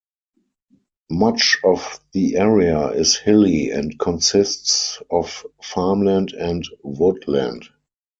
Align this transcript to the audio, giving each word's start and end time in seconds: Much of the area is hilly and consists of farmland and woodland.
Much 1.11 1.59
of 1.63 1.99
the 2.13 2.35
area 2.35 2.87
is 2.87 3.15
hilly 3.15 3.69
and 3.69 3.99
consists 3.99 4.99
of 5.11 5.45
farmland 5.61 6.33
and 6.33 6.67
woodland. 6.83 7.69